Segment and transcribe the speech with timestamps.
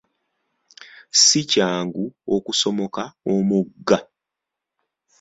[1.23, 2.03] Si kyangu
[2.35, 3.03] okusomoka
[3.33, 3.97] omugga.